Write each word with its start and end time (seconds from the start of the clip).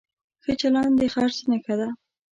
ښه 0.43 0.53
چلند 0.61 0.93
د 0.99 1.01
خرڅ 1.13 1.37
نښه 1.49 1.75
ده. 1.79 1.89